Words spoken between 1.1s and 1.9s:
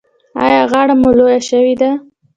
لویه شوې